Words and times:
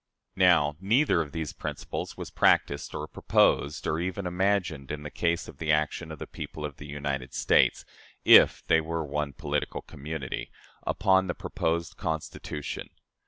Now, 0.41 0.77
neither 0.79 1.21
of 1.21 1.31
these 1.31 1.53
principles 1.53 2.17
was 2.17 2.31
practiced 2.31 2.95
or 2.95 3.07
proposed 3.07 3.85
or 3.85 3.99
even 3.99 4.25
imagined 4.25 4.89
in 4.89 5.03
the 5.03 5.11
case 5.11 5.47
of 5.47 5.59
the 5.59 5.71
action 5.71 6.11
of 6.11 6.17
the 6.17 6.25
people 6.25 6.65
of 6.65 6.77
the 6.77 6.87
United 6.87 7.35
States 7.35 7.85
(if 8.25 8.65
they 8.65 8.81
were 8.81 9.05
one 9.05 9.33
political 9.33 9.83
community) 9.83 10.49
upon 10.87 11.27
the 11.27 11.35
proposed 11.35 11.97
Constitution. 11.97 12.89